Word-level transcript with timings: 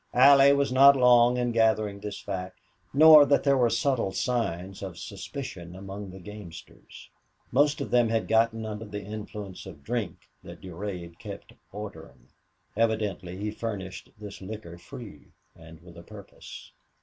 Allie 0.15 0.53
was 0.53 0.71
not 0.71 0.95
long 0.97 1.37
in 1.37 1.51
gathering 1.51 1.99
this 1.99 2.19
fact, 2.19 2.57
nor 2.91 3.23
that 3.23 3.43
there 3.43 3.55
were 3.55 3.69
subtle 3.69 4.11
signs 4.11 4.81
of 4.81 4.97
suspicion 4.97 5.75
among 5.75 6.09
the 6.09 6.19
gamesters. 6.19 7.11
Most 7.51 7.81
of 7.81 7.91
them 7.91 8.09
had 8.09 8.27
gotten 8.27 8.65
under 8.65 8.85
the 8.85 9.03
influence 9.03 9.67
of 9.67 9.83
drink 9.83 10.27
that 10.43 10.59
Durade 10.59 11.19
kept 11.19 11.53
ordering. 11.71 12.29
Evidently 12.75 13.37
he 13.37 13.51
furnished 13.51 14.09
this 14.19 14.41
liquor 14.41 14.79
free 14.79 15.33
and 15.55 15.79
with 15.83 15.95
a 15.95 16.01
purpose. 16.01 16.71